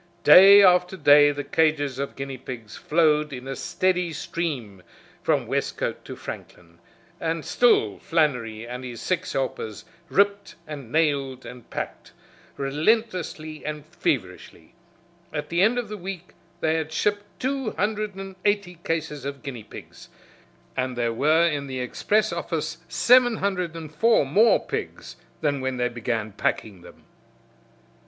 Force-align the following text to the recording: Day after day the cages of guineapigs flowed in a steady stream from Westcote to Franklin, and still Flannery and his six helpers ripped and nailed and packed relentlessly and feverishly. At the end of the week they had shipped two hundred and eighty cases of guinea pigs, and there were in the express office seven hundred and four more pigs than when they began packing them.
Day 0.23 0.63
after 0.63 0.97
day 0.97 1.29
the 1.31 1.43
cages 1.43 1.99
of 1.99 2.15
guineapigs 2.15 2.75
flowed 2.75 3.31
in 3.31 3.47
a 3.47 3.55
steady 3.55 4.11
stream 4.13 4.81
from 5.21 5.45
Westcote 5.45 6.03
to 6.05 6.15
Franklin, 6.15 6.79
and 7.19 7.45
still 7.45 7.99
Flannery 7.99 8.65
and 8.65 8.83
his 8.83 8.99
six 8.99 9.33
helpers 9.33 9.85
ripped 10.09 10.55
and 10.65 10.91
nailed 10.91 11.45
and 11.45 11.69
packed 11.69 12.13
relentlessly 12.57 13.63
and 13.63 13.85
feverishly. 13.85 14.73
At 15.31 15.49
the 15.49 15.61
end 15.61 15.77
of 15.77 15.87
the 15.87 15.97
week 15.99 16.33
they 16.61 16.73
had 16.77 16.91
shipped 16.91 17.25
two 17.39 17.69
hundred 17.73 18.15
and 18.15 18.35
eighty 18.43 18.79
cases 18.83 19.23
of 19.23 19.43
guinea 19.43 19.63
pigs, 19.63 20.09
and 20.75 20.97
there 20.97 21.13
were 21.13 21.45
in 21.47 21.67
the 21.67 21.79
express 21.79 22.33
office 22.33 22.79
seven 22.89 23.37
hundred 23.37 23.75
and 23.75 23.93
four 23.93 24.25
more 24.25 24.59
pigs 24.65 25.17
than 25.41 25.61
when 25.61 25.77
they 25.77 25.89
began 25.89 26.31
packing 26.31 26.81
them. 26.81 27.03